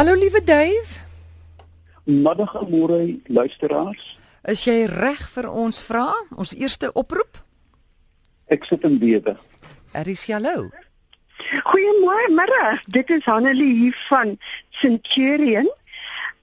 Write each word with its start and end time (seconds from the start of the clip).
Hallo 0.00 0.14
liewe 0.14 0.44
Dave. 0.44 1.00
Middag 2.04 2.54
en 2.54 2.70
môre 2.72 3.18
luisteraars. 3.26 4.04
Is 4.48 4.62
jy 4.64 4.86
reg 4.88 5.20
vir 5.34 5.48
ons 5.52 5.82
vra? 5.84 6.06
Ons 6.40 6.54
eerste 6.56 6.88
oproep? 6.96 7.42
Ek 8.48 8.64
sit 8.64 8.86
in 8.88 8.96
bewe. 9.02 9.36
Aris 9.92 10.24
hallo. 10.32 10.70
Goeiemôre, 11.68 12.32
middag. 12.32 12.80
Dit 12.88 13.12
is 13.12 13.28
Hanelie 13.28 13.76
hier 13.82 14.00
van 14.08 14.38
Centurion. 14.80 15.68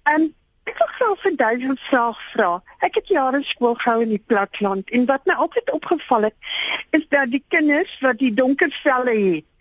En 0.06 0.30
ek 0.70 0.78
wil 0.78 0.94
graag 1.00 1.20
vir 1.26 1.38
duisend 1.42 1.86
vrae 1.90 2.16
vra. 2.30 2.54
Ek 2.86 3.02
het 3.02 3.10
jare 3.18 3.42
skool 3.42 3.74
gehou 3.82 4.04
in 4.06 4.14
die 4.20 4.26
platland 4.30 4.94
en 4.94 5.10
wat 5.10 5.26
my 5.26 5.34
altyd 5.34 5.74
opgeval 5.82 6.30
het, 6.30 6.58
is 6.94 7.10
dat 7.10 7.34
die 7.34 7.46
kinders 7.50 7.98
wat 8.06 8.22
die 8.22 8.36
donker 8.38 8.70
velle 8.86 9.18
het, 9.18 9.54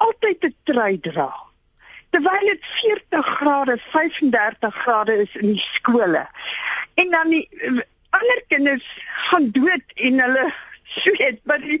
altyd 0.00 0.48
'n 0.48 0.56
trui 0.64 0.94
dra. 1.12 1.34
Terwyl 2.14 2.46
dit 2.46 2.66
40 2.78 3.26
grade, 3.26 3.74
35 3.90 4.74
grade 4.84 5.16
is 5.24 5.34
in 5.40 5.56
die 5.56 5.64
skole. 5.72 6.22
En 6.94 7.10
dan 7.10 7.32
die 7.34 7.48
ander 8.14 8.42
kinders 8.48 8.86
gaan 9.26 9.50
dood 9.50 9.96
en 10.06 10.20
hulle 10.22 10.44
sweet, 11.02 11.40
maar 11.42 11.60
die 11.60 11.80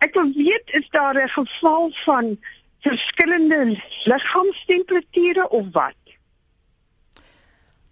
Ek 0.00 0.14
wil 0.16 0.30
weet 0.32 0.70
is 0.78 0.88
daar 0.96 1.16
'n 1.22 1.28
geval 1.28 1.90
van 1.92 2.38
verskillende 2.80 3.82
liggaamstemperature 4.04 5.48
of 5.48 5.66
wat? 5.72 6.00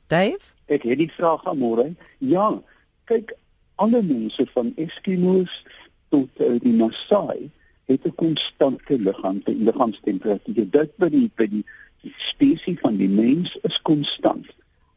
Dave? 0.07 0.41
Ek 0.67 0.83
het 0.83 0.99
die 0.99 1.13
vraag 1.13 1.45
aan 1.45 1.59
môre. 1.59 1.95
Ja, 2.19 2.63
kyk, 3.05 3.37
alle 3.75 4.03
mense 4.03 4.47
van 4.53 4.73
Eskimos 4.77 5.65
tot 6.09 6.29
uh, 6.41 6.57
die 6.61 6.73
Maasai 6.73 7.51
het 7.89 8.05
'n 8.05 8.15
konstante 8.15 8.99
liggaam 8.99 9.41
liggaamstemperatuur. 9.45 10.71
Dit 10.71 10.91
by 10.97 11.09
die 11.09 11.31
by 11.35 11.47
die, 11.49 11.65
die 12.03 12.15
spesies 12.17 12.81
van 12.81 12.97
die 12.97 13.09
mens 13.09 13.59
is 13.63 13.83
konstant. 13.83 14.47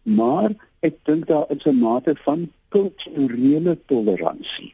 Maar 0.03 0.51
ek 0.79 0.95
dink 1.03 1.27
daar 1.27 1.45
is 1.55 1.65
'n 1.65 1.79
mate 1.79 2.15
van 2.15 2.51
kulturele 2.69 3.77
toleransie. 3.85 4.73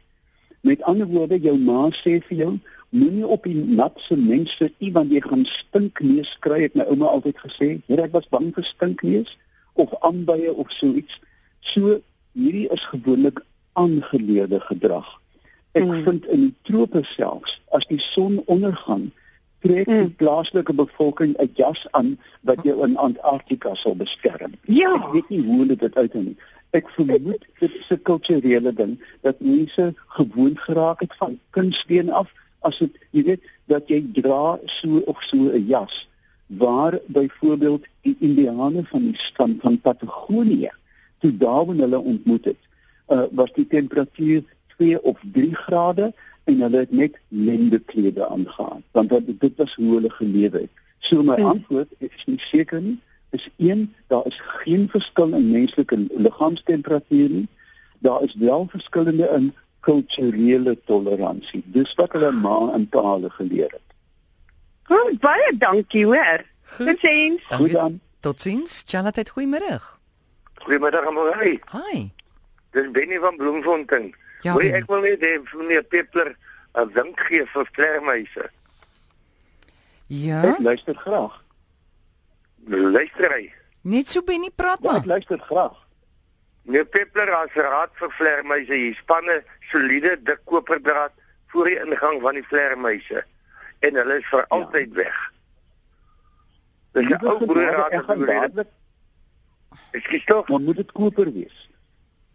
Met 0.60 0.82
ander 0.82 1.06
woorde, 1.06 1.38
jou 1.40 1.58
ma 1.58 1.90
sê 1.90 2.18
vir 2.26 2.36
jou, 2.36 2.58
moenie 2.88 3.26
op 3.26 3.42
die 3.42 3.54
nat 3.54 4.00
sement 4.00 4.48
sit 4.48 4.74
nie 4.78 4.92
want 4.92 5.12
jy 5.12 5.20
gaan 5.20 5.44
stinkneus 5.44 6.36
kry. 6.38 6.60
Het 6.62 6.74
my 6.74 6.84
ouma 6.88 7.06
altyd 7.06 7.38
gesê, 7.38 7.80
"Hier 7.86 8.02
ek 8.02 8.12
was 8.12 8.28
bang 8.28 8.54
vir 8.54 8.64
stinkneus 8.64 9.38
of 9.72 9.94
aanbye 10.00 10.54
of 10.54 10.70
so 10.70 10.86
iets." 10.86 11.20
So 11.60 12.00
hierdie 12.32 12.68
is 12.72 12.84
gewoonlik 12.84 13.44
aangeleerde 13.72 14.60
gedrag. 14.60 15.20
Ek 15.72 15.84
hmm. 15.84 16.04
vind 16.04 16.26
in 16.26 16.40
die 16.40 16.54
trope 16.62 17.04
selfs 17.04 17.60
as 17.76 17.86
die 17.86 18.00
son 18.00 18.42
ondergaan, 18.46 19.10
trek 19.64 19.86
die 19.86 19.94
hmm. 19.94 20.14
plaaslike 20.20 20.72
bevolking 20.72 21.34
'n 21.36 21.50
jas 21.54 21.86
aan 21.90 22.16
wat 22.40 22.62
jou 22.64 22.76
in 22.86 22.96
Antarktika 22.96 23.74
sal 23.74 23.94
beskerm. 23.94 24.54
Ja, 24.64 24.94
ek 24.94 25.12
weet 25.12 25.28
nie 25.28 25.42
hoe 25.44 25.58
hulle 25.62 25.76
dit 25.76 25.96
uithou 25.96 26.22
nie. 26.22 26.36
Ek 26.70 26.88
vermoed 26.96 27.44
dit 27.60 27.72
is 27.80 27.90
'n 27.90 28.02
kulturele 28.02 28.72
ding 28.72 28.98
dat 29.22 29.40
mense 29.40 29.94
gewoond 30.18 30.60
geraak 30.60 31.00
het 31.00 31.14
van 31.18 31.38
kunstbeen 31.50 32.10
af 32.10 32.32
as 32.60 32.78
dit 32.78 32.94
jy 33.10 33.22
weet 33.22 33.42
dat 33.66 33.88
jy 33.88 34.02
dra 34.12 34.58
so 34.66 35.02
of 35.06 35.22
so 35.22 35.36
'n 35.36 35.66
jas 35.66 36.08
waar 36.48 36.98
byvoorbeeld 37.06 37.84
die 38.02 38.16
indiane 38.20 38.84
van 38.84 39.02
die 39.10 39.18
stam 39.18 39.58
van 39.60 39.80
Patagonië 39.80 40.70
toe 41.18 41.36
Darwin 41.36 41.80
hulle 41.80 41.98
ontmoet 41.98 42.44
het 42.44 42.62
uh, 43.08 43.22
was 43.30 43.52
die 43.52 43.66
temperatuur 43.66 44.42
2 44.78 45.02
of 45.02 45.20
3 45.32 45.54
grade 45.54 46.12
en 46.44 46.60
hulle 46.64 46.84
het 46.84 46.94
net 47.02 47.18
lendeklede 47.28 48.28
aangegaan 48.28 48.82
want 48.96 49.12
dit 49.26 49.52
was 49.56 49.74
hoe 49.74 49.94
hulle 49.94 50.10
geleef 50.10 50.52
het 50.52 50.70
so 50.98 51.22
my 51.22 51.36
hmm. 51.36 51.52
antwoord 51.54 51.92
is 51.98 52.24
nie 52.26 52.40
seker 52.50 52.82
nie 52.82 52.98
is 53.30 53.48
een 53.56 53.94
daar 54.06 54.26
is 54.26 54.40
geen 54.44 54.88
verskil 54.88 55.34
in 55.34 55.50
menslike 55.50 56.06
liggaamstemperatuur 56.08 57.28
nie. 57.28 57.48
Daar 57.98 58.22
is 58.22 58.34
wel 58.34 58.66
verskillende 58.70 59.28
in 59.28 59.54
kulturele 59.80 60.78
toleransie. 60.84 61.62
Dis 61.66 61.94
wat 61.94 62.12
hulle 62.12 62.32
ma 62.32 62.72
en 62.72 62.88
pa 62.88 63.02
hulle 63.12 63.30
geleer 63.30 63.70
het. 63.70 63.86
Goed, 64.82 65.20
baie 65.20 65.56
dankie 65.58 66.04
hoor. 66.04 66.44
Totsiens. 66.76 67.42
Goed 67.48 67.70
dan. 67.70 68.00
Totsiens. 68.20 68.82
Janette, 68.86 69.24
goeiemôre. 69.30 69.80
Goeiemiddag 70.54 71.06
Amorey. 71.06 71.60
Hi. 71.72 72.10
Dis 72.70 72.90
Benny 72.90 73.18
van 73.18 73.36
Bloemfontein. 73.36 74.14
Ja, 74.42 74.52
Hoor, 74.52 74.62
ek 74.62 74.86
wil 74.86 75.02
net 75.02 75.24
hê 75.24 75.34
meneer 75.54 75.82
Peppler 75.82 76.36
'n 76.74 76.92
wink 76.94 77.20
gee 77.26 77.46
vir 77.46 77.68
vlermuise. 77.72 78.50
Ja. 80.06 80.42
Ek 80.52 80.58
luister 80.58 80.94
graag. 80.94 81.34
Luister 82.66 83.32
hy. 83.34 83.52
Net 83.82 84.08
so 84.08 84.22
binne 84.22 84.50
praat 84.54 84.78
ja, 84.82 84.90
maar. 84.90 85.00
Ek 85.00 85.06
luister 85.06 85.38
graag. 85.38 85.76
Nee 86.68 86.84
Peppler 86.84 87.30
as 87.32 87.54
raad 87.56 87.90
vir 87.96 88.10
vlermuise 88.10 88.74
hier 88.74 88.96
spanne 89.00 89.42
soliede 89.70 90.16
dik 90.22 90.44
koperdraad 90.44 91.12
voor 91.48 91.64
die 91.64 91.78
ingang 91.80 92.20
van 92.20 92.34
die 92.34 92.44
vlermuise 92.44 93.24
en 93.80 93.94
hulle 93.94 94.18
is 94.20 94.28
vir 94.28 94.44
ja. 94.44 94.50
altyd 94.56 94.92
weg. 94.94 95.18
Dis 96.92 97.08
'n 97.08 97.26
ou 97.26 97.38
broer 97.46 97.72
raad 97.72 97.92
ek 97.92 98.04
gaan 98.04 98.26
dadelik 98.26 98.74
Ek 99.92 100.04
skiet 100.04 100.26
tog. 100.26 100.48
Maar 100.48 100.60
moet 100.60 100.76
dit 100.76 100.92
koper 100.92 101.32
wees? 101.32 101.56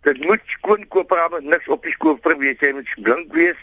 Dit 0.04 0.20
moet 0.26 0.42
skoon 0.46 0.88
koper 0.88 1.18
hê, 1.18 1.42
niks 1.42 1.68
op 1.68 1.84
die 1.84 1.96
koper 1.98 2.38
wees, 2.38 2.60
jy 2.60 2.74
moet 2.76 2.96
blink 3.02 3.34
wees. 3.34 3.60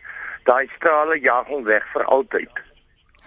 Daai 0.48 0.66
strale 0.76 1.18
jag 1.20 1.46
hom 1.52 1.64
weg 1.64 1.84
vir 1.92 2.04
altyd. 2.04 2.62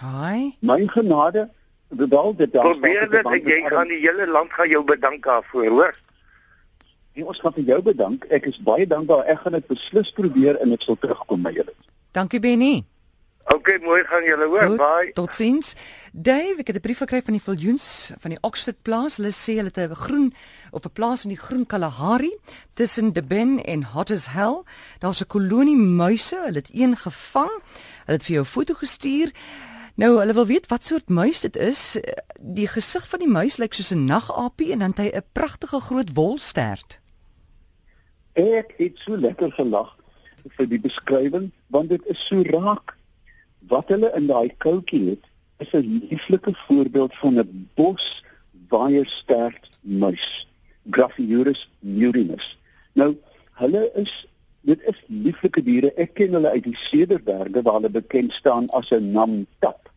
Haai. 0.01 0.55
My 0.59 0.81
genade, 0.87 1.49
wel 1.89 2.35
dit 2.35 2.53
daar 2.53 2.63
probeer 2.69 3.09
dit 3.09 3.25
en 3.25 3.51
jy 3.51 3.59
gaan 3.69 3.87
die 3.87 3.99
hele 4.01 4.27
land 4.27 4.53
gaan 4.53 4.69
jou 4.69 4.83
bedank 4.83 5.23
daarvoor 5.23 5.67
hoor. 5.67 5.99
Nee, 7.13 7.25
ons 7.25 7.39
gaan 7.39 7.53
vir 7.53 7.63
jou 7.63 7.81
bedank. 7.85 8.25
Ek 8.33 8.47
is 8.49 8.57
baie 8.65 8.87
dankbaar. 8.89 9.27
Ek 9.29 9.43
gaan 9.45 9.53
dit 9.59 9.67
beslis 9.69 10.09
probeer 10.17 10.57
en 10.63 10.73
ek 10.73 10.81
sal 10.81 10.97
terugkom 10.97 11.45
by 11.45 11.53
julle. 11.53 11.75
Dankie 12.17 12.41
Benny. 12.41 12.81
OK 13.51 13.69
mooi 13.83 13.99
gaan 14.07 14.23
julle 14.23 14.47
hoor. 14.47 14.75
Bye. 14.79 15.11
totsiens. 15.13 15.75
Dave 16.11 16.63
ek 16.63 16.67
het 16.67 16.75
'n 16.75 16.81
brief 16.81 16.97
gekry 16.97 17.21
van 17.21 17.33
die 17.33 17.43
Viljoens 17.43 18.13
van 18.19 18.31
die 18.31 18.39
Oxford 18.41 18.81
plaas. 18.81 19.17
Hulle 19.17 19.31
sê 19.31 19.59
hulle 19.59 19.71
het 19.73 19.77
'n 19.77 19.95
groen 19.95 20.33
of 20.73 20.85
'n 20.85 20.93
plaas 20.93 21.23
in 21.23 21.29
die 21.29 21.43
groen 21.45 21.65
Kalahari 21.65 22.33
tussen 22.73 23.13
Durban 23.13 23.59
en 23.59 23.83
Hotters 23.83 24.27
Hell 24.33 24.63
daar's 24.99 25.21
'n 25.21 25.27
kolonie 25.27 25.77
muise 25.77 26.37
hulle 26.45 26.61
het 26.61 26.69
een 26.73 26.95
gevang 26.97 27.53
hulle 28.05 28.17
het 28.17 28.25
vir 28.25 28.35
jou 28.35 28.43
'n 28.43 28.53
foto 28.55 28.73
gestuur 28.73 29.31
Nou, 29.95 30.17
hulle 30.17 30.33
wil 30.33 30.45
weet 30.45 30.67
wat 30.67 30.83
soort 30.83 31.09
muis 31.09 31.39
dit 31.39 31.55
is. 31.55 31.99
Die 32.39 32.67
gesig 32.67 33.07
van 33.09 33.19
die 33.19 33.29
muis 33.29 33.57
lyk 33.61 33.73
soos 33.73 33.93
'n 33.93 34.05
nagapie 34.05 34.71
en 34.71 34.79
dan 34.79 34.89
het 34.89 34.97
hy 34.97 35.09
'n 35.13 35.29
pragtige 35.31 35.79
groot 35.79 36.09
wolstert. 36.13 36.99
Ek 38.33 38.73
het 38.77 38.97
so 38.97 39.17
lekker 39.17 39.51
gelag 39.51 39.95
vir 40.57 40.67
die 40.67 40.79
beskrywing 40.79 41.51
want 41.67 41.89
dit 41.89 42.05
is 42.05 42.25
so 42.27 42.41
raak. 42.41 42.97
Wat 43.67 43.87
hulle 43.87 44.11
in 44.15 44.27
daai 44.27 44.49
koutjie 44.57 45.09
het, 45.09 45.23
is 45.57 45.73
'n 45.73 46.07
lieflike 46.09 46.53
voorbeeld 46.67 47.13
van 47.15 47.39
'n 47.39 47.69
bos 47.75 48.23
baie 48.51 49.05
sterk 49.05 49.67
muis, 49.81 50.47
Graphiurus 50.91 51.69
murinus. 51.79 52.57
Nou, 52.93 53.15
hulle 53.61 53.91
is 53.95 54.25
dit 54.63 54.79
is 54.87 54.99
lieflike 55.07 55.61
diere. 55.63 55.91
Ek 55.99 56.13
ken 56.15 56.35
hulle 56.37 56.53
uit 56.55 56.63
die 56.63 56.77
Cederberge 56.85 57.61
waar 57.61 57.81
hulle 57.81 57.91
bekend 57.91 58.31
staan 58.31 58.69
as 58.69 58.91
'n 58.91 59.11
namtap. 59.11 59.89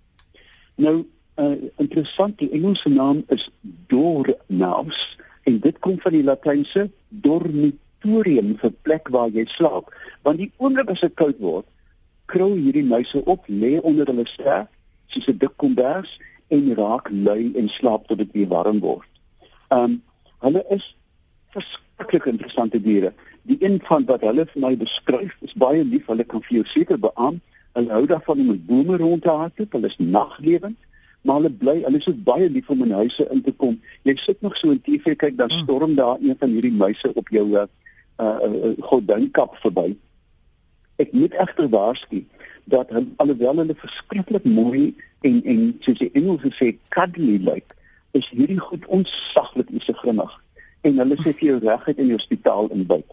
Nou, 0.75 1.07
uh, 1.37 1.57
interessant, 1.79 2.39
die 2.39 2.51
Engelse 2.51 2.89
naam 2.89 3.25
is 3.29 3.51
dormouse 3.87 5.17
en 5.43 5.61
dit 5.61 5.79
kom 5.79 6.01
van 6.01 6.13
die 6.13 6.25
Latynse 6.25 6.91
dormitorium 7.09 8.57
vir 8.59 8.73
plek 8.83 9.09
waar 9.09 9.29
jy 9.29 9.45
slaap. 9.47 9.93
Want 10.23 10.39
die 10.39 10.51
oomblik 10.57 10.91
as 10.91 11.01
dit 11.01 11.15
koud 11.15 11.39
word, 11.39 11.67
krou 12.27 12.55
hierdie 12.57 12.85
muise 12.85 13.23
op, 13.25 13.47
lê 13.47 13.77
onder 13.81 14.07
hulle 14.11 14.27
ster, 14.27 14.67
soos 15.07 15.29
'n 15.29 15.39
dik 15.39 15.57
kombers 15.57 16.19
en 16.49 16.75
raak 16.75 17.09
lui 17.11 17.53
en 17.55 17.69
slaap 17.69 18.07
tot 18.09 18.19
dit 18.19 18.33
weer 18.33 18.49
warm 18.49 18.81
word. 18.81 19.09
Um 19.71 20.03
hulle 20.45 20.65
is 20.75 20.97
verskriklik 21.55 22.27
interessante 22.33 22.81
diere 22.83 23.13
die 23.47 23.57
een 23.61 23.79
van 23.83 24.05
wat 24.05 24.25
hulle 24.27 24.47
vir 24.51 24.63
my 24.63 24.73
beskryf 24.79 25.37
is 25.47 25.55
baie 25.59 25.85
lief. 25.85 26.09
Hulle 26.11 26.25
kan 26.25 26.43
vir 26.49 26.61
jou 26.61 26.65
seker 26.73 26.99
beamoen. 26.99 27.41
Hulle 27.77 27.93
hou 27.93 28.07
daarvan 28.11 28.43
om 28.43 28.51
met 28.51 28.67
bome 28.67 28.97
rond 29.03 29.23
te 29.23 29.31
hardloop. 29.31 29.77
Hulle 29.77 29.91
is 29.93 29.99
naglewend, 29.99 30.79
maar 31.23 31.41
hulle 31.41 31.53
bly, 31.61 31.77
hulle 31.85 32.01
is 32.01 32.23
baie 32.31 32.49
lief 32.51 32.71
om 32.73 32.83
in 32.87 32.95
huise 32.97 33.29
in 33.31 33.43
te 33.47 33.53
kom. 33.53 33.77
Jy 34.09 34.17
sit 34.23 34.43
nog 34.43 34.57
so 34.59 34.75
in 34.75 34.83
TV 34.83 35.15
kyk 35.15 35.39
dan 35.39 35.53
hmm. 35.53 35.63
storm 35.63 35.95
daar 35.95 36.19
een 36.23 36.39
van 36.41 36.57
hierdie 36.57 36.75
muise 36.75 37.13
op 37.15 37.31
jou 37.35 37.47
uh, 37.55 37.67
uh 38.25 38.73
gordynkap 38.91 39.59
verby. 39.63 39.93
Ek 41.03 41.13
moet 41.13 41.37
egter 41.37 41.69
waarsku 41.71 42.25
dat 42.73 42.91
hulle 42.91 43.13
alhoewel 43.23 43.63
hulle 43.63 43.79
verskriklik 43.79 44.49
mooi 44.49 44.95
en 45.29 45.43
en 45.45 45.67
soos 45.85 46.01
die 46.01 46.11
Engels 46.19 46.47
sê 46.59 46.73
cuddly 46.97 47.37
lyk, 47.45 47.76
is 48.17 48.29
hierdie 48.33 48.59
goed 48.59 48.85
se 49.85 49.93
grimmig 50.03 50.33
en 50.87 50.99
hulle 51.03 51.17
sê 51.21 51.33
vir 51.39 51.49
jou 51.49 51.59
reguit 51.63 51.99
in 51.99 52.11
die 52.11 52.19
hospitaal 52.19 52.71
inbyt. 52.75 53.09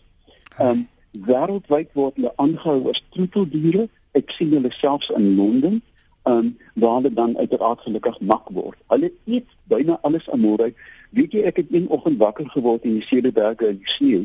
Ehm 0.57 0.69
um, 0.69 0.83
wêreldwyd 1.27 1.89
word 1.93 2.15
hulle 2.17 2.31
aangehou 2.41 2.89
as 2.89 3.01
troeteldiere. 3.13 3.87
Ek 4.17 4.31
sien 4.33 4.53
hulle 4.55 4.71
selfs 4.73 5.11
in 5.13 5.35
Londen 5.37 5.81
um, 6.29 6.55
waar 6.73 6.95
hulle 6.95 7.13
dan 7.13 7.37
uiteraard 7.37 7.81
gelukkig 7.85 8.19
mak 8.19 8.49
word. 8.49 8.79
Hulle 8.89 9.11
eet 9.25 9.49
byna 9.69 9.99
alles 10.01 10.29
aan 10.29 10.41
môre. 10.41 10.71
Weet 11.13 11.35
jy 11.37 11.43
ek 11.49 11.61
het 11.61 11.73
een 11.73 11.89
oggend 11.93 12.17
wakker 12.17 12.49
geword 12.55 12.87
in 12.89 12.97
die 12.97 13.05
Cederberge 13.05 13.69
in 13.69 13.81
die 13.83 13.93
sneeu 13.97 14.23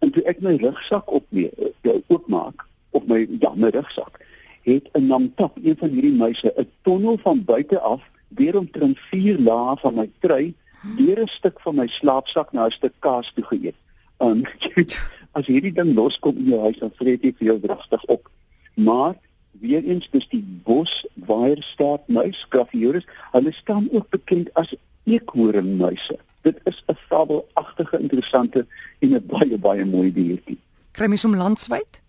en 0.00 0.12
toe 0.14 0.22
ek 0.30 0.40
my 0.44 0.54
rugsak 0.60 1.10
op 1.12 1.26
mee 1.34 1.50
uh, 1.58 1.96
oopmaak 2.08 2.64
op 2.96 3.08
my 3.08 3.20
ja, 3.40 3.52
my 3.54 3.68
rugsak 3.74 4.20
het 4.64 4.88
'n 4.92 5.06
namtap 5.06 5.56
een 5.62 5.76
van 5.76 5.88
hierdie 5.88 6.16
muise 6.16 6.52
'n 6.56 6.68
tonnel 6.82 7.18
van 7.18 7.44
buite 7.44 7.80
af 7.80 8.02
deur 8.38 8.58
omtrent 8.58 8.98
4 9.10 9.38
lae 9.38 9.76
van 9.82 9.94
my 9.94 10.10
trui 10.20 10.54
deur 10.96 11.18
'n 11.22 11.28
stuk 11.28 11.60
van 11.60 11.74
my 11.74 11.86
slaapsak 11.86 12.52
na 12.52 12.66
'n 12.66 12.70
stuk 12.70 12.94
kaas 12.98 13.32
toe 13.34 13.44
geëet. 13.44 13.78
Um, 14.18 14.42
as 15.38 15.46
hierdie 15.46 15.72
ding 15.72 15.94
loskom 15.94 16.36
in 16.36 16.50
jou 16.52 16.60
huis 16.60 16.78
dan 16.78 16.92
vreet 16.98 17.22
jy 17.22 17.32
vir 17.38 17.46
jou 17.46 17.58
drastig 17.60 18.04
op. 18.04 18.30
Maar 18.74 19.14
weer 19.60 19.84
eens 19.84 20.08
dis 20.10 20.28
die 20.28 20.42
bos 20.64 21.06
waaierstaart 21.14 22.08
muis 22.08 22.46
Graphioris. 22.48 23.06
Hulle 23.32 23.52
staan 23.52 23.88
ook 23.92 24.08
bekend 24.10 24.54
as 24.54 24.74
eekhoringmuise. 25.04 26.18
Dit 26.42 26.60
is 26.64 26.82
'n 26.86 26.96
fabelagtige 27.08 27.98
interessante 27.98 28.66
en 28.98 29.14
'n 29.14 29.26
baie 29.26 29.58
baie 29.58 29.84
mooi 29.84 30.12
diertjie. 30.12 30.58
Kry 30.92 31.06
mens 31.06 31.22
hom 31.22 31.36
landwyd? 31.36 32.02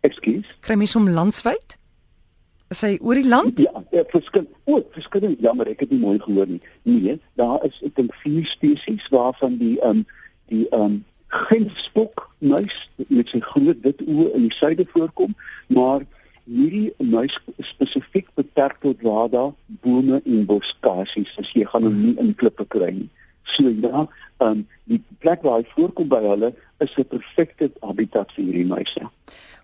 Ekskuus. 0.00 0.56
Kry 0.60 0.74
mens 0.74 0.94
hom 0.94 1.10
landwyd? 1.10 1.78
Is 2.68 2.82
hy 2.84 2.98
oor 3.00 3.16
die 3.16 3.28
land? 3.28 3.60
Ja, 3.64 3.82
ja 3.94 4.04
verskil. 4.12 4.44
O, 4.68 4.82
verskil. 4.92 5.30
Jammer, 5.40 5.70
ek 5.72 5.86
het 5.86 5.92
nie 5.94 6.02
mooi 6.02 6.18
gehoor 6.20 6.48
nie. 6.50 6.60
Nee, 6.84 7.16
daar 7.40 7.62
is 7.64 7.78
ek 7.86 7.94
dink 7.96 8.16
vier 8.24 8.44
spesies 8.48 9.06
waarvan 9.14 9.56
die 9.60 9.76
ehm 9.80 10.02
um, 10.02 10.06
die 10.52 10.66
ehm 10.68 10.84
um, 10.84 10.98
genspok 11.28 12.24
muis 12.40 12.76
met 13.08 13.28
sy 13.28 13.40
groot 13.44 13.80
wit 13.84 14.00
oë 14.04 14.30
in 14.36 14.46
die 14.46 14.54
suide 14.56 14.86
voorkom, 14.92 15.34
maar 15.76 16.06
hierdie 16.48 16.88
muis 17.04 17.34
spesifiek 17.68 18.30
beperk 18.40 18.78
tot 18.84 19.02
waar 19.04 19.28
daar 19.32 19.50
bome 19.84 20.22
en 20.24 20.46
boskasies 20.48 21.34
is. 21.42 21.52
Jy 21.52 21.66
gaan 21.68 21.84
hom 21.84 21.98
nie 22.00 22.14
in 22.20 22.32
klippe 22.40 22.64
kry 22.72 22.92
nie. 23.02 23.10
So 23.48 23.68
ja, 23.68 24.06
um, 24.44 24.66
die 24.84 25.02
plek 25.18 25.42
waar 25.42 25.60
hy 25.60 25.68
voorkom 25.74 26.08
by 26.08 26.22
hulle 26.24 26.54
is 26.84 26.94
'n 26.96 27.04
perfekte 27.04 27.70
habitat 27.82 28.32
vir 28.36 28.44
hierdie 28.44 28.66
muise. 28.66 29.08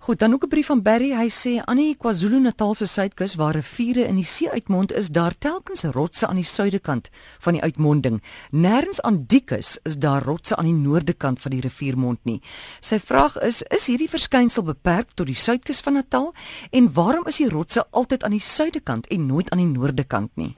Goed, 0.04 0.18
dan 0.18 0.32
ook 0.32 0.44
'n 0.44 0.48
brief 0.48 0.66
van 0.66 0.82
Barry. 0.82 1.10
Hy 1.16 1.28
sê 1.28 1.64
aan 1.64 1.76
die 1.76 1.96
KwaZulu-Natal 1.96 2.74
se 2.74 2.86
suidkus 2.86 3.34
waar 3.34 3.54
riviere 3.54 4.04
in 4.04 4.14
die 4.14 4.24
see 4.24 4.50
uitmond 4.50 4.92
is, 4.92 5.08
daar 5.08 5.38
telkens 5.38 5.82
rotse 5.82 6.26
aan 6.26 6.36
die 6.36 6.44
suidekant 6.44 7.10
van 7.38 7.52
die 7.52 7.62
uitmonding. 7.62 8.22
Nêrens 8.50 9.00
aan 9.00 9.24
die 9.26 9.40
kus 9.40 9.78
is 9.82 9.96
daar 9.96 10.22
rotse 10.22 10.56
aan 10.56 10.64
die 10.64 10.74
noordekant 10.74 11.40
van 11.40 11.50
die 11.50 11.60
riviermond 11.60 12.18
nie. 12.22 12.42
Sy 12.80 12.98
vraag 12.98 13.40
is: 13.40 13.62
is 13.62 13.86
hierdie 13.86 14.10
verskynsel 14.10 14.62
beperk 14.62 15.08
tot 15.14 15.26
die 15.26 15.34
suidkus 15.34 15.80
van 15.80 15.92
Natal 15.92 16.34
en 16.70 16.92
waarom 16.92 17.26
is 17.26 17.36
die 17.36 17.48
rotse 17.48 17.86
altyd 17.90 18.24
aan 18.24 18.30
die 18.30 18.40
suidekant 18.40 19.06
en 19.06 19.26
nooit 19.26 19.50
aan 19.50 19.58
die 19.58 19.78
noordekant 19.78 20.30
nie? 20.34 20.56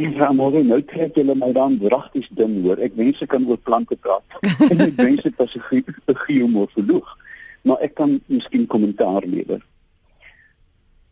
Ja, 0.00 0.32
maar 0.32 0.54
nou 0.64 0.82
trek 0.88 1.14
julle 1.14 1.34
my 1.36 1.52
dan 1.52 1.76
regtig 1.82 2.28
ding 2.38 2.62
hoor. 2.64 2.78
Ek 2.80 2.94
wens 2.96 3.20
ek 3.20 3.28
kan 3.34 3.44
oor 3.46 3.58
plante 3.60 3.96
praat. 3.96 4.24
ek 4.88 4.96
wens 4.96 5.22
dit 5.22 5.36
was 5.36 5.56
'n 5.56 6.16
geomorfoloog 6.24 7.16
maar 7.62 7.80
ek 7.84 7.94
kan 7.94 8.20
miskien 8.26 8.66
kommentaar 8.66 9.26
lewer. 9.26 9.60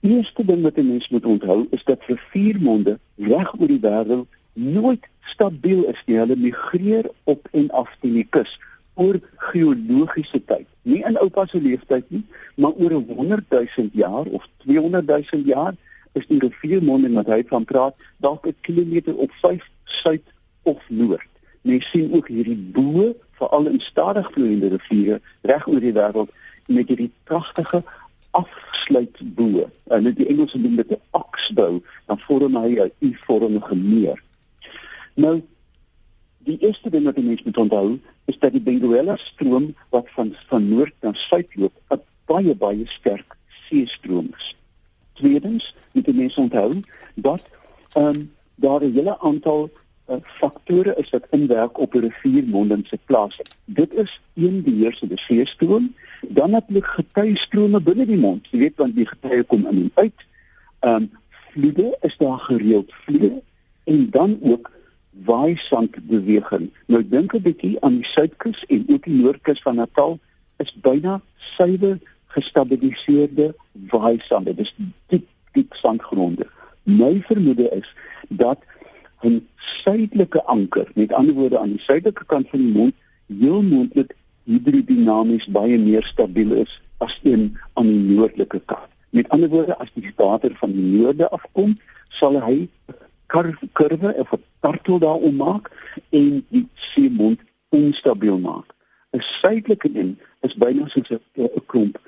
Eerste 0.00 0.44
ding 0.44 0.62
wat 0.62 0.76
'n 0.76 0.88
mens 0.88 1.08
moet 1.08 1.26
onthou 1.26 1.66
is 1.70 1.84
dat 1.84 2.04
riviermonde 2.06 2.98
reg 3.16 3.60
oor 3.60 3.66
die 3.66 3.80
wêreld 3.80 4.26
nooit 4.52 5.04
stabiel 5.20 5.84
is 5.84 6.02
nie. 6.06 6.16
Hulle 6.16 6.36
migreer 6.36 7.10
op 7.24 7.48
en 7.50 7.70
af 7.70 7.96
teen 8.00 8.12
die 8.12 8.26
kus 8.30 8.60
oor 8.94 9.20
geologiese 9.36 10.44
tyd. 10.44 10.66
Nie 10.82 11.04
in 11.04 11.18
oupa 11.18 11.46
se 11.46 11.60
lewenstyd 11.60 12.10
nie, 12.10 12.24
maar 12.54 12.72
oor 12.72 12.92
'n 12.92 13.04
100 13.08 13.44
000 13.48 13.88
jaar 13.92 14.26
of 14.26 14.48
200 14.56 15.06
000 15.06 15.42
jaar 15.44 15.74
is 16.18 16.26
die 16.26 16.40
riviermonde 16.42 17.10
wat 17.14 17.30
hy 17.32 17.42
van 17.50 17.64
praat 17.64 17.96
dalk 18.24 18.46
'n 18.46 18.56
kilometer 18.66 19.14
op 19.16 19.32
5 19.42 19.64
suid 19.84 20.26
of 20.62 20.82
noord. 20.88 21.32
Mens 21.62 21.90
sien 21.90 22.12
ook 22.12 22.28
hierdie 22.28 22.56
bo 22.56 23.14
veral 23.38 23.66
in 23.66 23.80
stadig 23.80 24.32
vloeiende 24.32 24.68
riviere 24.68 25.20
reg 25.42 25.66
oor 25.68 25.80
die 25.80 25.92
wêreld 25.92 26.30
met 26.66 26.88
hierdie 26.88 27.12
pragtige 27.24 27.82
afsluitbo. 28.30 29.70
En 29.84 30.04
dit 30.04 30.16
die 30.16 30.26
Engelse 30.26 30.58
noem 30.58 30.76
dit 30.76 30.90
'n 30.90 31.00
oxbow, 31.10 31.80
dan 32.06 32.18
vorm 32.18 32.56
hy 32.56 32.80
'n 32.80 32.92
U-vormige 32.98 33.76
meer. 33.76 34.22
Nou 35.14 35.42
die 36.38 36.58
eerste 36.60 36.90
ding 36.90 37.04
wat 37.04 37.16
jy 37.16 37.40
moet 37.44 37.56
onthou 37.56 37.98
is 38.24 38.38
dat 38.38 38.52
die 38.52 38.60
Benguela 38.60 39.16
stroom 39.16 39.74
wat 39.90 40.06
van 40.16 40.34
van 40.48 40.68
noord 40.68 40.94
na 41.00 41.12
suid 41.12 41.54
loop, 41.54 41.72
'n 41.90 42.00
baie 42.26 42.54
baie 42.54 42.86
sterk 42.86 43.36
seestroom 43.68 44.28
is. 44.36 44.57
Tweedens 45.18 45.74
moet 45.92 46.06
jy 46.06 46.14
mens 46.14 46.36
onthou 46.36 46.80
dat 47.14 47.42
ehm 47.92 48.06
um, 48.06 48.30
daar 48.54 48.82
'n 48.82 48.92
hele 48.92 49.18
aantal 49.18 49.70
uh, 50.10 50.16
faktore 50.22 50.94
is 50.96 51.10
wat 51.10 51.26
inwerk 51.30 51.78
op 51.78 51.94
'n 51.94 51.98
riviermonding 51.98 52.86
se 52.86 52.98
plaas. 53.04 53.40
Dit 53.64 53.94
is 53.94 54.20
een 54.34 54.62
die 54.62 54.74
heersende 54.74 55.18
seestroom, 55.18 55.94
dan 56.28 56.50
natuurlik 56.50 56.86
getuiestrome 56.86 57.80
binne 57.80 58.06
die 58.06 58.16
mond. 58.16 58.46
Jy 58.50 58.58
weet 58.58 58.76
want 58.76 58.94
die 58.94 59.06
getuie 59.06 59.42
kom 59.42 59.66
in 59.66 59.76
en 59.76 59.90
uit. 59.94 60.18
Ehm 60.78 60.94
um, 60.94 61.10
vloede 61.52 61.96
is 62.00 62.16
daar 62.16 62.38
gereeld 62.38 62.92
vloede 62.92 63.42
en 63.84 64.10
dan 64.10 64.38
ook 64.42 64.70
waaisandbeweging. 65.10 66.70
Nou 66.86 67.08
dink 67.08 67.34
'n 67.34 67.42
bietjie 67.42 67.80
aan 67.80 67.94
die 67.94 68.04
suidkus 68.04 68.64
en 68.66 68.84
ook 68.88 69.04
die 69.04 69.22
noordkus 69.22 69.62
van 69.62 69.74
Natal 69.74 70.18
is 70.56 70.76
byna 70.80 71.20
suiwer 71.36 71.98
gestabiliseerde 72.38 73.54
waaisande. 73.90 74.54
Dis 74.54 74.74
diep 75.10 75.26
diep 75.52 75.74
sandgronde. 75.74 76.46
My 76.82 77.20
vermoede 77.26 77.68
is 77.80 77.94
dat 78.28 78.58
'n 79.22 79.46
suidelike 79.56 80.44
anker, 80.44 80.86
met 80.94 81.12
ander 81.12 81.34
woorde 81.34 81.58
aan 81.58 81.74
die 81.74 81.80
suidelike 81.80 82.24
kant 82.24 82.48
van 82.48 82.58
die 82.58 82.72
mond, 82.72 82.94
heel 83.26 83.62
moontlik 83.62 84.14
hidrodinamies 84.44 85.46
baie 85.46 85.78
meer 85.78 86.04
stabiel 86.04 86.52
is 86.52 86.80
as 86.98 87.20
een 87.22 87.58
aan 87.72 87.86
die 87.86 88.16
noordelike 88.16 88.60
kant. 88.64 88.88
Met 89.10 89.28
ander 89.28 89.48
woorde, 89.48 89.76
as 89.76 89.90
die 89.94 90.12
water 90.16 90.54
van 90.60 90.72
die 90.72 90.88
noorde 90.98 91.28
afkom, 91.28 91.78
sal 92.08 92.40
hy 92.40 92.68
kurwe 93.72 94.14
of 94.22 94.32
'n 94.32 94.42
tartel 94.60 94.98
daarom 94.98 95.36
maak 95.36 95.70
en 96.10 96.44
die 96.48 96.68
seemond 96.74 97.40
onstabiel 97.68 98.38
maak. 98.38 98.74
'n 99.12 99.20
Suidelike 99.20 99.90
een 99.92 100.18
is 100.40 100.54
byna 100.54 100.88
soos 100.88 101.10
'n 101.10 101.64
klomp 101.66 101.98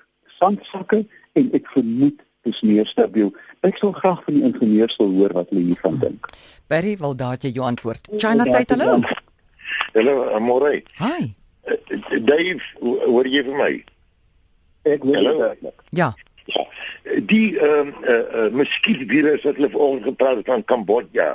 sandsakke 0.40 1.04
en 1.38 1.50
ek 1.56 1.69
vermoed 1.75 2.20
dis 2.48 2.60
meer 2.64 2.88
stabiel. 2.88 3.32
Ek 3.66 3.76
sal 3.81 3.92
graag 3.96 4.22
van 4.25 4.38
die 4.38 4.46
ingenieurs 4.48 4.96
wil 5.00 5.12
hoor 5.19 5.34
wat 5.37 5.52
hulle 5.52 5.66
hiervan 5.69 5.99
dink. 6.00 6.30
Barry 6.73 6.97
wil 7.00 7.16
daad 7.18 7.44
jy 7.44 7.52
jou 7.56 7.66
antwoord. 7.66 8.09
China 8.16 8.47
tyd 8.49 8.73
hallo. 8.76 9.00
Hallo, 9.94 10.16
môre. 10.40 10.80
Hi. 11.00 11.30
Uh, 11.68 11.76
Dave, 12.25 12.64
hoor 12.80 13.28
jy 13.28 13.44
vir 13.47 13.56
my? 13.59 13.70
Ek 14.88 15.04
hoor 15.04 15.25
jou. 15.26 15.52
Ja. 15.99 16.12
Ja. 16.50 16.64
Die 17.28 17.59
ehm 17.61 17.92
uh, 18.00 18.11
uh, 18.11 18.18
uh, 18.44 18.49
muskietvirus 18.56 19.44
wat 19.47 19.59
hulle 19.61 19.70
vanoggend 19.70 20.09
gepraat 20.09 20.40
het 20.40 20.52
van 20.52 20.64
Kambodja. 20.64 21.35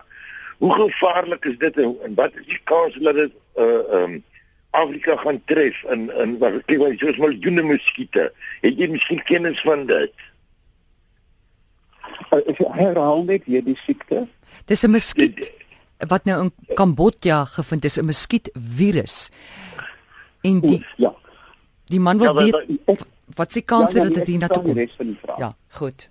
Hoe 0.57 0.71
gevaarlik 0.73 1.45
is 1.45 1.57
dit 1.61 1.77
en 1.83 2.15
wat 2.17 2.35
is 2.39 2.47
die 2.49 2.61
kans 2.63 2.97
dat 3.05 3.21
dit 3.21 3.35
uh 3.59 3.67
ehm 3.67 4.15
um, 4.15 4.23
Afrika 4.81 5.15
gaan 5.23 5.41
tref 5.51 5.83
in 5.93 6.07
in 6.21 6.37
wat 6.41 6.61
ek 6.61 6.77
weet 6.81 6.99
soos 6.99 7.19
miljoene 7.21 7.63
muskiete. 7.63 8.29
Het 8.61 8.79
jy 8.79 8.87
miskien 8.93 9.21
kennis 9.27 9.61
van 9.65 9.85
dit? 9.89 10.13
Uh, 12.31 12.41
ek 12.45 12.59
herhaal 12.79 13.23
net 13.27 13.45
hierdie 13.49 13.77
siekte. 13.85 14.25
Dis 14.65 14.83
'n 14.83 14.91
muskiet 14.91 15.51
wat 16.07 16.25
nou 16.25 16.41
in 16.43 16.51
Kambodja 16.75 17.45
gevind 17.45 17.85
is, 17.85 17.97
'n 17.97 18.05
muskietvirus. 18.05 19.31
En 20.41 20.59
die 20.59 20.79
Oef, 20.79 20.93
ja. 20.97 21.13
Die 21.85 21.99
man 21.99 22.17
wil 22.17 22.39
ja, 22.39 22.51
weet 22.51 22.79
of 22.85 23.05
wat 23.35 23.51
se 23.51 23.61
kans 23.61 23.91
ja, 23.91 23.99
het 23.99 24.07
dat 24.07 24.17
dit 24.17 24.27
hier 24.27 24.39
na 24.39 24.47
toe 24.47 24.61
kom. 24.61 24.77
Ja. 24.77 25.35
Ja, 25.37 25.55
goed. 25.69 26.09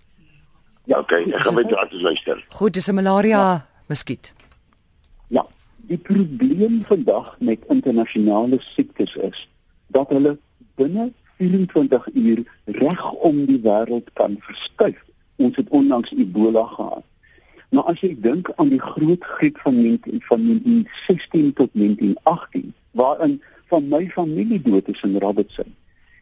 Ja, 0.85 0.99
oké, 0.99 1.14
okay, 1.14 1.33
ek 1.33 1.40
gaan 1.40 1.54
met 1.54 1.68
jou 1.68 2.00
luister. 2.02 2.44
Goed, 2.49 2.75
dis 2.75 2.88
'n 2.88 2.94
malaria 2.94 3.38
ja. 3.38 3.66
muskiet. 3.87 4.35
Ja, 5.26 5.47
die 5.86 5.98
probleem 5.98 6.82
vandag 6.84 7.36
met 7.38 7.64
internasionale 7.68 8.58
siektes 8.60 9.14
is 9.16 9.48
dat 9.86 10.08
hulle 10.08 10.36
binne 10.80 11.10
24 11.36 12.08
uur 12.14 12.44
reg 12.64 13.12
om 13.12 13.44
die 13.44 13.60
wêreld 13.60 14.08
kan 14.12 14.36
verskuif. 14.40 15.00
Ons 15.36 15.56
het 15.56 15.68
onlangs 15.68 16.12
Ebola 16.14 16.64
gehad. 16.66 17.04
Maar 17.68 17.90
as 17.90 18.00
jy 18.00 18.14
dink 18.22 18.52
aan 18.56 18.70
die 18.70 18.80
groot 18.80 19.24
griep 19.24 19.58
van 19.58 19.80
19, 19.82 20.22
van 20.28 20.44
1916 20.46 21.52
tot 21.52 21.70
1918 21.72 22.74
waarin 22.90 23.40
van 23.72 23.88
my 23.88 24.04
familie 24.08 24.60
dood 24.62 24.88
is 24.88 25.02
in 25.02 25.18
Robertson, 25.18 25.74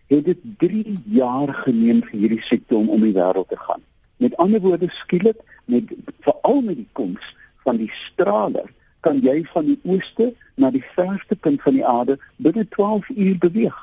het 0.07 0.25
dit 0.25 0.39
3 0.59 0.99
jaar 1.05 1.53
geneem 1.55 2.01
vir 2.09 2.19
hierdie 2.19 2.43
siekte 2.43 2.77
om 2.77 2.89
om 2.89 3.05
die 3.05 3.15
wêreld 3.17 3.49
te 3.49 3.61
gaan. 3.61 3.85
Met 4.17 4.37
ander 4.37 4.61
woorde 4.61 4.89
skielik 4.89 5.39
met 5.65 5.93
veral 6.21 6.61
met 6.61 6.77
die 6.77 6.89
koms 6.93 7.35
van 7.65 7.77
die 7.77 7.91
straler 7.93 8.71
kan 9.03 9.21
jy 9.23 9.43
van 9.53 9.67
die 9.67 9.79
ooste 9.83 10.33
na 10.55 10.71
die 10.71 10.85
verste 10.95 11.37
punt 11.37 11.63
van 11.63 11.79
die 11.79 11.87
aarde 11.87 12.19
binne 12.37 12.67
12 12.77 13.09
uur 13.15 13.39
beweeg. 13.39 13.79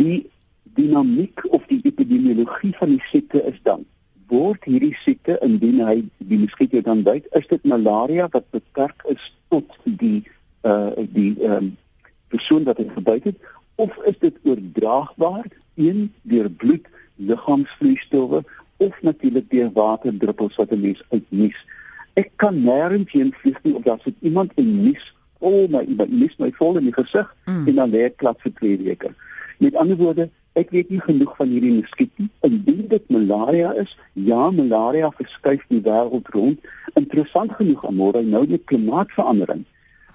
Die 0.00 0.30
dinamiek 0.78 1.44
of 1.50 1.64
die 1.66 1.80
epidemiologie 1.82 2.74
van 2.78 2.92
die 2.94 3.04
siekte 3.10 3.42
is 3.50 3.58
dan 3.62 3.86
word 4.28 4.66
hierdie 4.68 4.94
siekte 5.02 5.38
indien 5.44 5.80
hy 5.86 6.02
die 6.30 6.38
muskiet 6.38 6.76
dan 6.84 7.02
byt, 7.06 7.26
is 7.38 7.46
dit 7.48 7.64
malaria 7.64 8.28
wat 8.34 8.50
beperk 8.52 9.04
is 9.08 9.30
tot 9.48 9.76
die 9.84 10.20
uh 10.68 10.92
die 11.14 11.32
ehm 11.40 11.56
um, 11.56 11.76
persoon 12.28 12.66
wat 12.68 12.76
dit 12.76 12.90
gebyt 12.92 13.24
het 13.30 13.38
of 13.80 13.94
is 14.10 14.18
dit 14.20 14.36
oordraagbaar 14.44 15.46
een 15.80 16.12
deur 16.22 16.50
bloed, 16.50 16.88
liggaamsvloeistowwe 17.16 18.42
of 18.76 19.02
natuurlik 19.02 19.50
deur 19.50 19.70
waterdruppels 19.72 20.56
wat 20.60 20.72
'n 20.72 20.80
mens 20.80 21.02
uitnies. 21.08 21.58
Ek 22.18 22.32
kan 22.42 22.58
nêrens 22.64 23.12
heen 23.14 23.30
vlieg 23.42 23.60
nie 23.64 23.76
of 23.78 23.86
daar 23.86 24.00
sit 24.04 24.16
iemand 24.26 24.52
in 24.60 24.74
nies 24.82 25.04
oh 25.38 25.68
my 25.70 25.84
my 25.86 26.06
mis 26.10 26.34
my 26.42 26.50
vol 26.58 26.80
in 26.80 26.88
die 26.88 26.96
gesig 26.96 27.28
mm. 27.46 27.68
en 27.70 27.74
dan 27.80 27.94
lê 27.94 28.04
ek 28.08 28.18
plat 28.22 28.40
vir 28.42 28.54
2 28.60 28.82
weke. 28.82 29.12
Met 29.62 29.78
ander 29.78 29.98
woorde, 30.00 30.28
ek 30.58 30.72
weet 30.74 30.90
nie 30.90 31.00
genoeg 31.04 31.36
van 31.38 31.52
hierdie 31.54 31.76
muskiet 31.76 32.10
nie. 32.18 32.28
Indien 32.46 32.84
dit 32.90 33.10
malaria 33.14 33.70
is, 33.78 33.94
ja, 34.14 34.50
malaria 34.54 35.10
verskuif 35.14 35.62
die 35.70 35.82
wêreld 35.86 36.30
rond. 36.34 36.70
Interessant 36.98 37.54
genoeg, 37.58 37.84
amore 37.86 38.24
nou 38.26 38.44
met 38.50 38.66
klimaatsverandering 38.70 39.66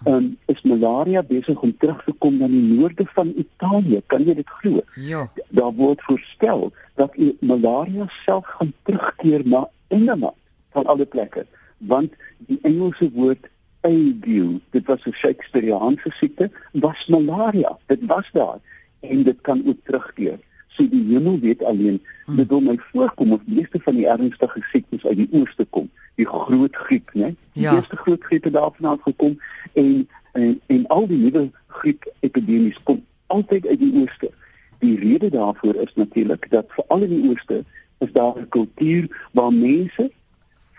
um, 0.06 0.38
is 0.46 0.62
malaria 0.62 1.24
besig 1.24 1.62
om 1.62 1.74
terug 1.78 2.04
te 2.04 2.14
kom 2.20 2.38
na 2.40 2.48
die 2.52 2.62
noorde 2.64 3.06
van 3.16 3.34
Italië. 3.36 4.02
Kan 4.12 4.26
jy 4.28 4.36
dit 4.40 4.56
glo? 4.60 4.84
Ja. 4.96 5.26
Daar 5.50 5.74
word 5.80 6.04
voorstel 6.08 6.72
dat 7.00 7.16
malaria 7.40 8.08
self 8.24 8.48
gaan 8.58 8.74
terugkeer 8.84 9.48
na 9.48 9.66
Engeland 9.88 10.40
van 10.74 10.88
alle 10.90 11.06
plekke, 11.06 11.46
want 11.88 12.14
die 12.38 12.60
Engelse 12.62 13.12
woord 13.12 13.50
ague, 13.82 14.60
dit 14.70 14.86
was 14.86 15.06
'n 15.06 15.12
Shakespeareanse 15.12 16.12
siekte, 16.12 16.52
was 16.72 17.06
malaria. 17.06 17.78
Dit 17.86 18.00
was 18.06 18.30
daar 18.32 18.60
en 19.00 19.24
dit 19.24 19.42
kan 19.42 19.64
ook 19.66 19.78
terugkeer. 19.84 20.40
So 20.68 20.90
die 20.90 21.06
hemel 21.08 21.40
weet 21.40 21.64
alleen, 21.64 22.02
hmm. 22.26 22.36
dit 22.36 22.48
wil 22.48 22.62
my 22.62 22.78
voorkom 22.78 23.32
of 23.32 23.42
meeste 23.46 23.80
van 23.84 23.96
die 23.96 24.08
ernstige 24.08 24.62
siektes 24.62 25.06
uit 25.06 25.18
die 25.18 25.30
ooste 25.32 25.66
kom 25.70 25.90
die 26.16 26.26
groot 26.26 26.76
griep, 26.76 27.10
né? 27.14 27.34
Die 27.54 27.64
ja. 27.64 27.76
eerste 27.76 27.96
groot 27.96 28.24
griep 28.24 28.44
het 28.44 28.54
daarvan 28.54 29.00
gekom 29.02 29.40
en 29.74 30.10
en 30.32 30.62
en 30.66 30.88
al 30.88 31.08
die 31.08 31.18
nuwe 31.18 31.50
griep 31.68 32.06
epidemies 32.20 32.80
kom 32.84 33.06
altyd 33.28 33.68
uit 33.68 33.80
die 33.80 33.94
ooste. 34.02 34.32
Die 34.80 35.00
rede 35.00 35.30
daarvoor 35.30 35.76
is 35.76 35.94
natuurlik 35.96 36.50
dat 36.50 36.66
veral 36.68 37.02
in 37.02 37.10
die 37.10 37.30
ooste 37.30 37.64
is 37.98 38.12
daar 38.12 38.38
'n 38.38 38.50
kultuur 38.50 39.30
waar 39.32 39.54
mense 39.54 40.12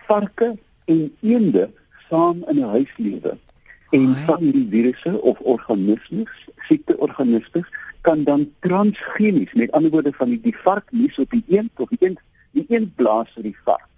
varke 0.07 0.57
en 0.85 1.17
eende 1.21 1.71
saam 2.09 2.45
in 2.49 2.59
'n 2.59 2.69
huis 2.77 2.93
lewe. 2.97 3.39
En 3.91 4.17
van 4.27 4.41
hierdie 4.41 4.69
virusse 4.69 5.21
of 5.21 5.41
organismes, 5.41 6.31
siekteorganismes 6.57 7.67
kan 8.01 8.25
dan 8.25 8.53
transgenies, 8.59 9.53
met 9.53 9.73
ander 9.73 9.91
woorde 9.91 10.13
van 10.13 10.29
die, 10.29 10.41
die 10.41 10.57
vark 10.57 10.93
nies 10.93 11.19
op 11.19 11.31
die 11.31 11.45
eend 11.49 11.71
of 11.77 11.89
die 11.89 12.01
eend 12.01 12.21
die 12.51 12.67
eend 12.69 12.95
blaas 12.95 13.31
vir 13.35 13.43
die 13.43 13.59
vark 13.65 13.89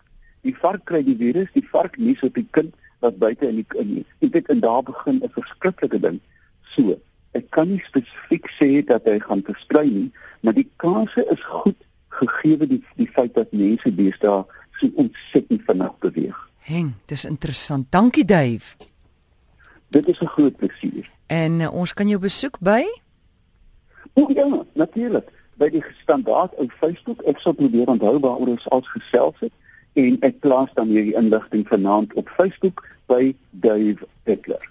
die 0.47 0.55
vark 0.63 0.85
kry 0.89 1.03
die 1.07 1.17
virus, 1.19 1.51
die 1.55 1.67
vark 1.73 1.99
nies 1.99 2.23
op 2.27 2.37
die 2.39 2.47
kind 2.57 2.75
wat 3.05 3.19
buite 3.23 3.49
in 3.49 3.61
die 3.61 3.81
in 3.81 3.93
die 3.97 4.05
ek 4.25 4.37
weet 4.37 4.53
en 4.55 4.63
daar 4.65 4.85
begin 4.87 5.21
'n 5.23 5.35
verskriklike 5.39 6.01
ding. 6.01 6.21
So, 6.75 6.99
ek 7.35 7.51
kan 7.51 7.69
nie 7.69 7.83
spesifiek 7.85 8.47
sê 8.59 8.71
dat 8.87 9.05
hy 9.05 9.19
gaan 9.21 9.43
versprei 9.43 9.87
nie, 9.91 10.11
maar 10.41 10.55
die 10.55 10.69
kans 10.77 11.17
is 11.17 11.43
goed 11.45 11.81
gegee 12.21 12.57
die 12.67 12.83
die 12.97 13.11
feit 13.19 13.35
dat 13.35 13.53
mense 13.53 13.91
deesdae 13.91 14.45
so 14.79 14.87
ontsettend 14.95 15.63
vinnig 15.67 15.99
beweeg. 16.01 16.39
Heng, 16.67 16.95
dis 17.07 17.25
interessant. 17.25 17.87
Dankie 17.95 18.25
Dave. 18.25 18.75
Dit 19.95 20.09
is 20.09 20.21
'n 20.21 20.27
groot 20.27 20.57
plesier. 20.57 21.11
En 21.27 21.61
uh, 21.61 21.73
ons 21.73 21.93
kan 21.95 22.09
jou 22.09 22.21
besoek 22.21 22.59
by 22.59 22.83
O 24.13 24.27
ja, 24.35 24.65
natuurlik. 24.73 25.29
By 25.55 25.69
die 25.71 25.85
standaard 26.03 26.55
op 26.55 26.73
Facebook. 26.81 27.23
Ek 27.23 27.39
sal 27.39 27.53
probeer 27.53 27.87
onthou 27.87 28.19
waaroor 28.19 28.49
ons 28.49 28.69
al 28.69 28.81
gesels 28.81 29.39
het 29.41 29.53
en 29.93 30.17
ek 30.21 30.41
plaas 30.41 30.73
dan 30.75 30.89
hierdie 30.89 31.15
inligting 31.17 31.69
vanaand 31.69 32.13
op 32.15 32.29
Facebook 32.29 32.83
by 33.07 33.35
Dave 33.51 34.09
Peckler. 34.23 34.65